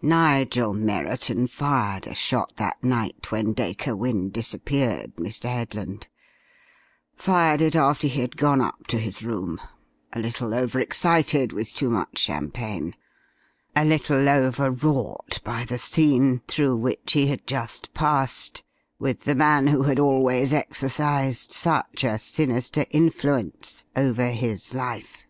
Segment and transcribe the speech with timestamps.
[0.00, 5.50] Nigel Merriton fired a shot that night when Dacre Wynne disappeared, Mr.
[5.50, 6.06] Headland;
[7.14, 9.60] fired it after he had gone up to his room,
[10.14, 12.94] a little over excited with too much champagne,
[13.76, 18.62] a little over wrought by the scene through which he had just passed
[18.98, 25.26] with the man who had always exercised such a sinister influence over his life."